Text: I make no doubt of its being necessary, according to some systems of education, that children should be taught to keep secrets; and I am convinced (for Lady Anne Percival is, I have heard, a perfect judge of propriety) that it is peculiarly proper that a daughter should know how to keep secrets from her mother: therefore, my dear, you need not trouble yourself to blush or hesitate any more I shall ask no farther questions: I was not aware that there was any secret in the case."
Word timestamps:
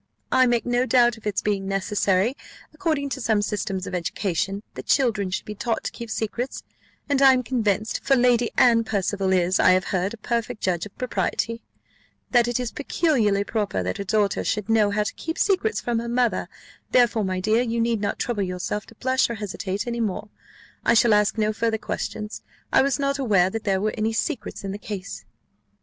I 0.31 0.47
make 0.47 0.65
no 0.65 0.87
doubt 0.87 1.15
of 1.17 1.27
its 1.27 1.43
being 1.43 1.67
necessary, 1.67 2.35
according 2.73 3.09
to 3.09 3.21
some 3.21 3.43
systems 3.43 3.85
of 3.85 3.93
education, 3.93 4.63
that 4.73 4.87
children 4.87 5.29
should 5.29 5.45
be 5.45 5.53
taught 5.53 5.83
to 5.83 5.91
keep 5.91 6.09
secrets; 6.09 6.63
and 7.07 7.21
I 7.21 7.33
am 7.33 7.43
convinced 7.43 8.03
(for 8.03 8.15
Lady 8.15 8.49
Anne 8.57 8.83
Percival 8.83 9.31
is, 9.31 9.59
I 9.59 9.73
have 9.73 9.83
heard, 9.93 10.15
a 10.15 10.25
perfect 10.25 10.63
judge 10.63 10.87
of 10.87 10.97
propriety) 10.97 11.61
that 12.31 12.47
it 12.47 12.59
is 12.59 12.71
peculiarly 12.71 13.43
proper 13.43 13.83
that 13.83 13.99
a 13.99 14.03
daughter 14.03 14.43
should 14.43 14.69
know 14.69 14.89
how 14.89 15.03
to 15.03 15.13
keep 15.13 15.37
secrets 15.37 15.79
from 15.79 15.99
her 15.99 16.09
mother: 16.09 16.49
therefore, 16.89 17.23
my 17.23 17.39
dear, 17.39 17.61
you 17.61 17.79
need 17.79 18.01
not 18.01 18.17
trouble 18.17 18.41
yourself 18.41 18.87
to 18.87 18.95
blush 18.95 19.29
or 19.29 19.35
hesitate 19.35 19.85
any 19.85 19.99
more 20.01 20.29
I 20.83 20.95
shall 20.95 21.13
ask 21.13 21.37
no 21.37 21.53
farther 21.53 21.77
questions: 21.77 22.41
I 22.73 22.81
was 22.81 22.97
not 22.97 23.19
aware 23.19 23.51
that 23.51 23.65
there 23.65 23.79
was 23.79 23.93
any 23.95 24.13
secret 24.13 24.63
in 24.63 24.71
the 24.71 24.79
case." 24.79 25.25